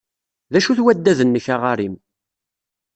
D 0.51 0.53
acu-t 0.59 0.79
waddad-nnek 0.83 1.45
aɣarim? 1.53 1.95